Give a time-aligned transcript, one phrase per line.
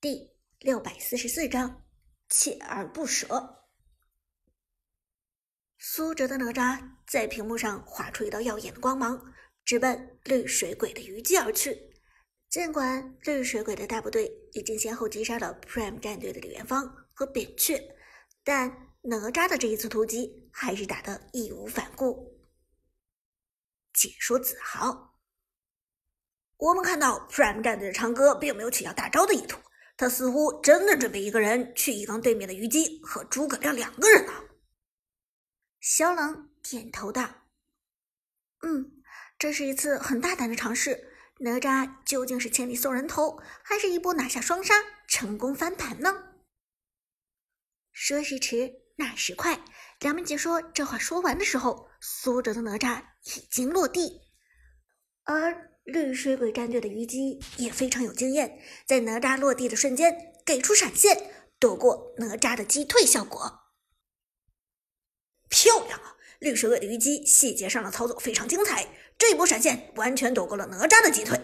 [0.00, 1.84] 第六百四十四章，
[2.30, 3.64] 锲而不舍。
[5.76, 9.34] 苏哲的哪吒在屏幕上划出一道耀眼的光芒，
[9.64, 11.76] 直奔绿水鬼的虞姬而去。
[12.48, 17.82] 尽管绿水鬼的大部队已经先后击杀了 Prime 战队的李元芳和扁鹊，
[18.44, 22.38] 但哪吒的这一次突击还是打得义无反顾。
[23.92, 25.18] 解说子豪，
[26.56, 29.58] 我们看到 Prime 战队的长歌并没有起要大招的意图，
[29.98, 34.32] 他似乎真的准备一个人去一刚对面的虞姬和诸葛亮两个人呢。
[35.80, 37.28] 萧冷点头道
[38.62, 39.02] ：“嗯，
[39.38, 41.12] 这是一次很大胆的尝试。
[41.40, 44.74] 哪吒究竟是千里送人头，还是一波拿下双杀，
[45.08, 46.32] 成功翻盘呢？”
[47.92, 49.60] 说时迟，那时快，
[49.98, 54.20] 两名解说这话说完的时候，苏哲的哪吒已经落地，
[55.24, 63.72] 而绿水鬼战队的虞姬也非常有经验，在哪吒落地的瞬间给出闪现，躲过哪吒的击退效果。
[65.48, 66.16] 漂亮啊！
[66.40, 71.40] 绿水鬼的虞姬细节上的操作非常精彩，这一波闪现完全躲过了哪吒的击退。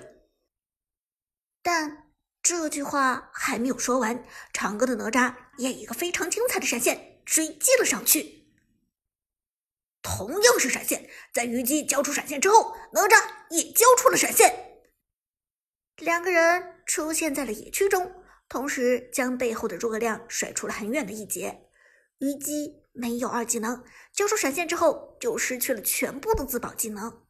[1.62, 8.43] 但这句话还没有说完，长歌的哪吒也一个非常精彩的闪现追击了上去。
[10.16, 13.20] 同样是闪现，在虞姬交出闪现之后，哪吒
[13.50, 14.82] 也交出了闪现。
[15.96, 18.12] 两个人出现在了野区中，
[18.48, 21.68] 同时将背后的诸葛亮甩出了很远的一截。
[22.18, 22.84] 虞姬。
[22.96, 27.24] 没有二技能，交出闪现之后就失去了全部的自保技能。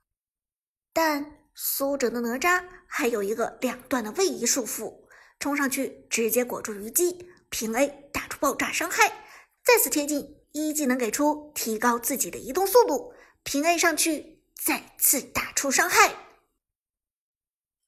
[0.93, 5.07] 但苏哲的哪吒还有一个两段的位移束缚，
[5.39, 9.25] 冲上去直接裹住虞姬，平 A 打出爆炸伤害，
[9.65, 16.15] 再次贴近一技能给出提高自己的移动速度，平 A 上去再次打出伤害。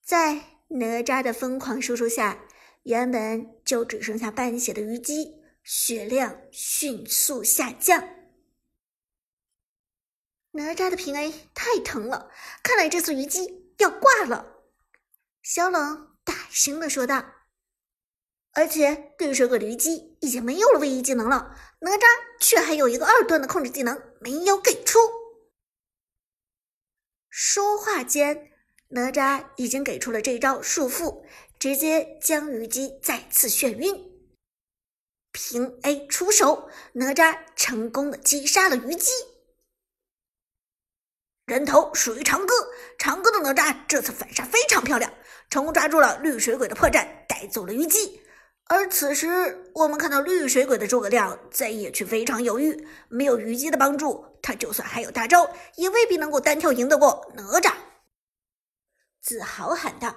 [0.04, 2.44] 在哪吒的疯狂输出下，
[2.82, 5.44] 原本就只剩下半血的虞姬。
[5.62, 8.08] 血量迅速下降，
[10.52, 12.30] 哪吒的平 A 太疼了，
[12.62, 14.62] 看来这次虞姬要挂了。
[15.42, 17.35] 小冷大声的说道。
[18.56, 22.04] 而且绿水鬼的虞姬已经没有了位移技能了，哪吒
[22.40, 24.98] 却还有一个二段的控制技能没有给出。
[27.28, 28.52] 说话间，
[28.88, 31.22] 哪吒已经给出了这招束缚，
[31.58, 34.10] 直接将虞姬再次眩晕。
[35.32, 39.10] 平 A 出手，哪吒成功的击杀了虞姬。
[41.44, 42.54] 人头属于长歌，
[42.98, 45.12] 长歌的哪吒这次反杀非常漂亮，
[45.50, 48.22] 成功抓住了绿水鬼的破绽，带走了虞姬。
[48.68, 57.74] 而此时，我们看到绿水鬼的诸葛亮在野区非常犹豫，没有虞姬的帮助，他就算还有大招，也未必能够单挑赢得过哪吒。
[59.22, 60.14] 子豪喊道：“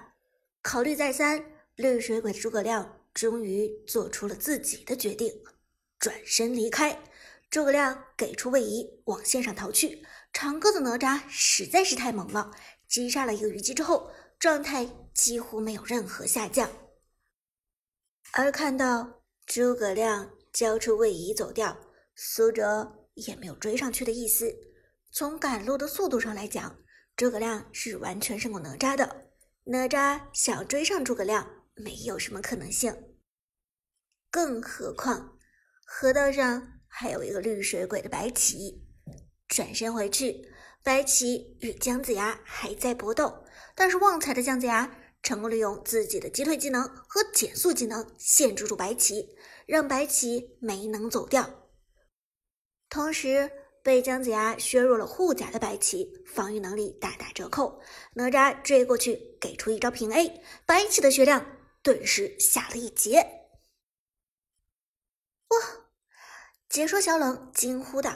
[0.61, 1.43] 考虑再三，
[1.75, 5.33] 绿水鬼的诸葛亮。”终于做出了自己的决定，
[5.97, 6.97] 转身离开。
[7.49, 10.05] 诸葛亮给出位移，往线上逃去。
[10.31, 12.51] 长歌的哪吒实在是太猛了，
[12.87, 16.69] 击杀了一个虞姬之后，状态几乎没有任何下降。
[18.33, 21.77] 而看到诸葛亮交出位移走掉，
[22.15, 24.53] 苏哲也没有追上去的意思。
[25.11, 26.77] 从赶路的速度上来讲，
[27.15, 29.29] 诸葛亮是完全胜过哪吒的。
[29.65, 31.55] 哪吒想追上诸葛亮。
[31.81, 32.93] 没有什么可能性，
[34.29, 35.37] 更何况
[35.85, 38.85] 河道上还有一个绿水鬼的白起。
[39.47, 40.51] 转身回去，
[40.83, 49.35] 白起与姜子牙还在搏斗，但是旺财的姜子牙成功利用自己的击退技能和减速技能限制住白起，
[49.65, 51.69] 让白起没能走掉。
[52.89, 53.51] 同时，
[53.83, 57.81] 被姜子牙削弱了护甲的白起防御能力大打折扣。
[58.13, 61.45] 哪吒追过去，给出一招平 A，白起的血量。
[61.81, 63.47] 顿时下了一截，
[65.47, 65.57] 哇！
[66.67, 68.13] 解说小冷惊呼道：“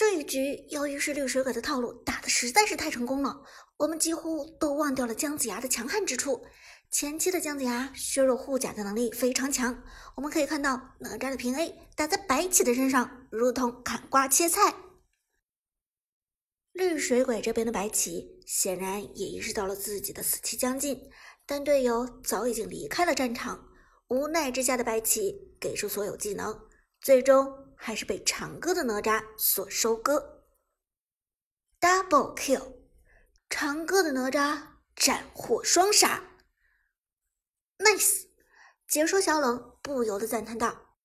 [0.00, 3.42] 这一局由于是绿水鬼的套路打的实在是太成功了，
[3.76, 6.42] 我们几乎都忘掉了姜子牙的强悍之处。
[6.90, 9.82] 前期的姜子牙削弱护甲的能力非常强，
[10.16, 14.74] 我们可以看到哪吒的平 A 打在白起的身上，如同砍瓜切菜。
[16.72, 21.10] 绿水鬼这边的白起显然也意识到了自己的死期将近。”
[21.44, 23.68] 但队友早已经离开了战场，
[24.08, 26.58] 无奈之下的白起给出所有技能，
[27.02, 30.44] 最终还是被长歌的哪吒所收割。
[31.80, 32.74] Double kill，
[33.48, 34.60] 长歌的哪吒
[34.94, 36.22] 斩获双杀
[37.78, 38.26] ，Nice！
[38.86, 40.96] 解说小冷不由得赞叹道：“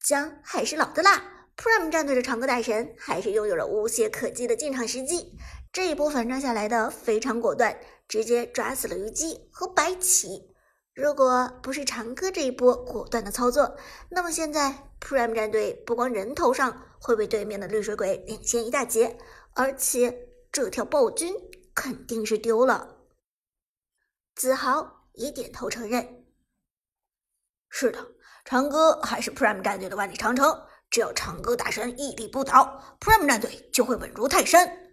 [0.00, 5.36] 姜还是老的辣，Prime 战队的长歌大神还是拥有了无懈可击的进场时机，
[5.72, 7.78] 这一波反杀下来的非常果断。”
[8.08, 10.56] 直接抓死了虞姬和白起，
[10.98, 13.76] 如果不是长歌这一波果断的操作，
[14.08, 19.16] 那么现在 Prime 战队不光人头上会被对面的绿水鬼领先一大截，
[19.54, 21.32] 而且这条暴君
[21.72, 22.96] 肯定是丢了。
[24.34, 26.24] 子豪也点头承认
[27.70, 28.04] ：“是的，
[28.44, 30.64] 长歌还是 Prime 战队的万里长城。
[30.90, 34.90] 只要长歌大神屹立不倒，Prime 战队就会稳如泰山。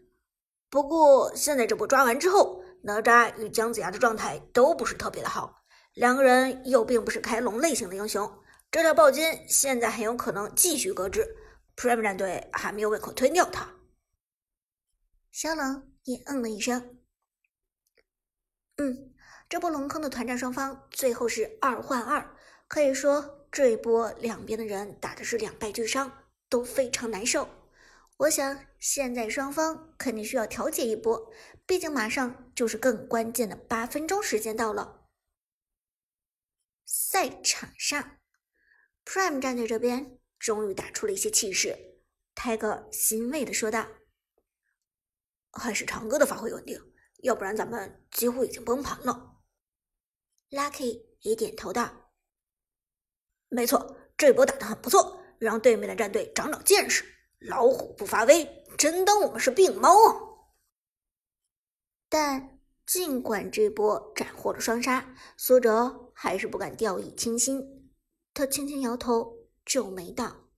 [0.70, 5.62] 不过现在这波抓完之后，哪吒与姜子牙的状态都不是特别的好。”
[5.96, 8.30] 两个人又并不是开龙类型的英雄，
[8.70, 11.26] 这条暴君现在很有可能继续搁置
[11.78, 13.70] ，Prime 战队还没有胃口推掉他。
[15.32, 16.98] 小冷也嗯了一声，
[18.76, 19.14] 嗯，
[19.48, 22.36] 这波龙坑的团战双方最后是二换二，
[22.68, 26.12] 可以说这一波两边的人打的是两败俱伤，
[26.50, 27.48] 都非常难受。
[28.18, 31.32] 我想现在双方肯定需要调节一波，
[31.66, 34.95] 毕竟马上就是更关键的八分钟时间到了。
[37.16, 38.18] 赛场上
[39.06, 42.02] ，Prime 战队这边终于打出了一些气势。
[42.36, 43.88] 泰哥欣慰的说道
[45.54, 46.78] ：“还是长歌的发挥稳定，
[47.24, 49.38] 要不然咱们几乎已经崩盘了。
[50.52, 52.12] ”Lucky 也点头道
[53.48, 57.06] ：“没错，这波打的很不错，让对面的战队长长见识。
[57.40, 60.20] 老虎不发威，真当我们是病猫啊！”
[62.12, 62.52] 但。
[62.86, 67.92] 尽管这波斩获了双杀，苏哲还是不敢掉以轻心。
[68.34, 70.50] 他轻轻摇头，皱眉道：“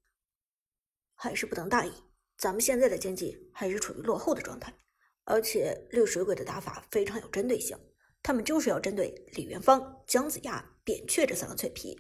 [1.16, 1.92] 还是不能大意。
[2.38, 4.72] 咱们现在的经济还是处于落后的状态，
[5.24, 7.76] 而且绿水鬼的打法非常有针对性，
[8.22, 11.98] 他们就是要针对李元芳、姜子牙、扁鹊这三个脆皮。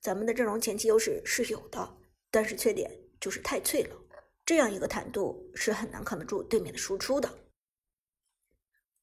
[0.00, 1.96] 咱们的阵容前期优势是有的，
[2.30, 3.96] 但是缺点就是太脆了，
[4.44, 7.46] 这样一个坦度是很难扛得住对面的输出的。”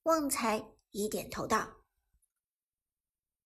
[0.03, 1.67] 旺财已点头道：“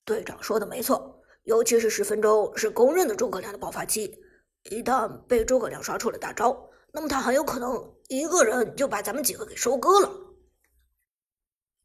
[0.10, 4.20] 队长说的没错，尤其是十分钟是公认的诸葛亮的爆发期。
[4.64, 10.10] 一旦被诸葛亮刷出了大招，那么他很有可能一个人就把咱们几个给收割了。”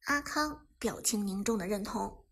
[0.09, 2.25] 阿康表情凝重的认同：“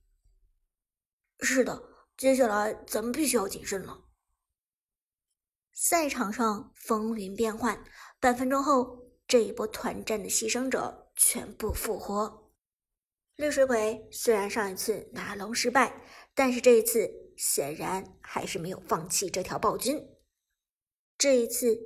[1.40, 1.82] 是的，
[2.16, 4.04] 接下来咱们必须要谨慎了。”
[5.76, 7.84] 赛场上风云变幻，
[8.18, 8.98] 半分钟后，
[9.28, 11.00] 这一波团战的牺牲者。
[11.14, 12.41] 全部复活。
[13.36, 16.02] 绿水鬼虽然上一次拿龙失败，
[16.34, 20.06] 但是这一次显然还是没有放弃这条暴君。
[21.16, 21.78] 这一次，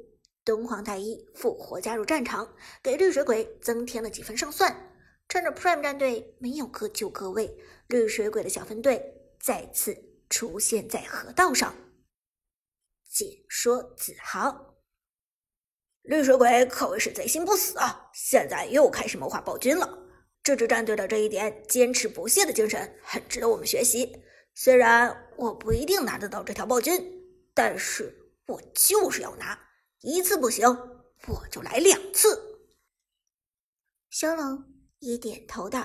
[0.44, 4.92] 东皇太一复活加入战场，给绿水鬼增添了几分胜算。
[5.28, 7.56] 趁着 Prime 战队没有各就各位，
[7.88, 9.02] 绿水鬼的小分队
[9.40, 9.96] 再次
[10.30, 11.74] 出现在河道上。
[13.08, 14.76] 解说子豪。
[16.02, 18.10] 绿水鬼可谓是贼心不死啊！
[18.14, 20.05] 现在又开始谋划暴君了。
[20.46, 24.22] 这支战队的这一点坚持不懈的精神很值得我们学习。
[24.54, 26.94] 虽然我不一定拿得到这条暴君，
[27.52, 28.16] 但是
[28.46, 29.58] 我就是要拿
[30.02, 30.64] 一次不行，
[31.26, 32.60] 我就来两次。
[34.08, 35.84] 小冷也点头道：“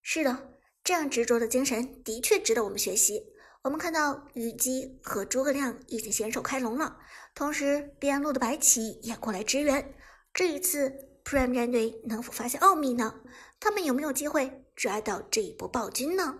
[0.00, 0.52] 是的，
[0.84, 3.24] 这样执着的精神的确值得我们学习。”
[3.62, 6.96] 我们看到虞姬和诸葛亮已经先手开龙了，
[7.34, 9.96] 同时边路的白起也过来支援。
[10.32, 13.22] 这一次 Prime 战队能否发现奥秘呢？
[13.58, 16.38] 他们有没有机会抓到这一波暴君呢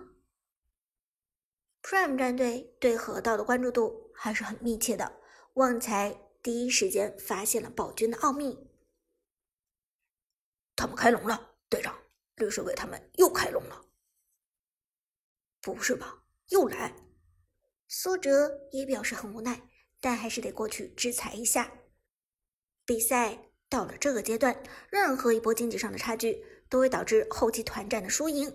[1.82, 5.20] ？Prime 战队对河道的关注度还是很密切的，
[5.54, 8.70] 旺财第一时间发现了暴君的奥秘。
[10.76, 11.98] 他们开龙了，队长，
[12.36, 13.86] 绿水鬼他们又开龙了。
[15.62, 16.24] 不是吧？
[16.48, 16.94] 又来？
[17.88, 21.72] 苏哲也表示很无奈，但还是得过去制裁一下。
[22.84, 23.38] 比赛
[23.74, 24.56] 到了这个阶段，
[24.88, 28.48] 任何一波经济上的差距都会导致后期团战的输赢。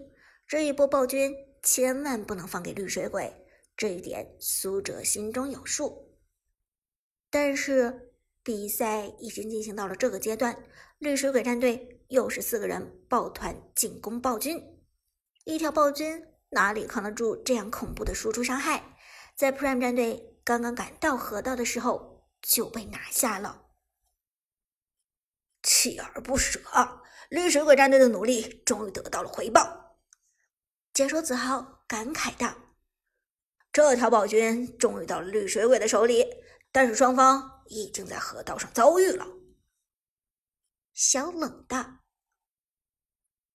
[0.48, 3.30] 这一波暴君千万不能放给绿水鬼，
[3.76, 6.18] 这一点苏哲心中有数。
[7.30, 10.64] 但是比赛已经进行到了这个阶段，
[11.00, 14.64] 绿水鬼战队又是四个人抱团进攻暴君，
[15.44, 18.96] 一条暴君哪里扛得住这样恐怖的输出伤害？
[19.36, 23.66] 在 Prime 战队刚刚赶到河道的时候就被拿下了，
[25.70, 26.60] 锲而不舍，
[27.30, 30.00] 绿水鬼战队的努力终于得到了回报。
[30.92, 32.56] 解说子豪感慨道
[33.72, 36.26] ：“这条暴君终于到了绿水鬼的手里，
[36.72, 39.28] 但是双方已经在河道上遭遇了。”
[40.92, 42.00] 小冷道：“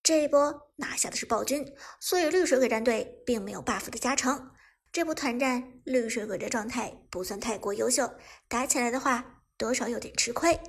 [0.01, 4.53] 这一波拿下的是暴君，所以绿水鬼战队并没有 buff 的加成。”
[4.93, 8.15] 这波团战，绿水鬼的状态不算太过优秀，
[8.47, 10.61] 打起来的话多少有点吃亏。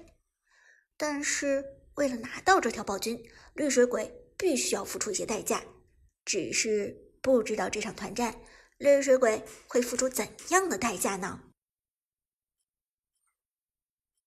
[0.98, 1.64] 但是
[1.96, 3.24] 为了拿到这条暴君，
[3.54, 5.64] 绿水鬼必须要付出一些代价。
[6.24, 8.36] 只是不知道这场团战
[8.78, 11.42] 绿水鬼会付出怎样的代价呢？